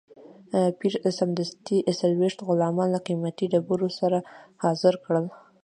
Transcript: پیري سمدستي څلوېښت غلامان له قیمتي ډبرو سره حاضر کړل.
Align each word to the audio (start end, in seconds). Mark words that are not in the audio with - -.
پیري 0.79 1.11
سمدستي 1.19 1.77
څلوېښت 1.99 2.39
غلامان 2.47 2.87
له 2.95 2.99
قیمتي 3.07 3.45
ډبرو 3.51 3.89
سره 3.99 4.17
حاضر 4.63 4.93
کړل. 5.05 5.25